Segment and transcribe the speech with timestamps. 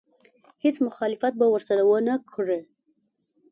[0.63, 2.59] هېڅ مخالفت به ورسره ونه کړي.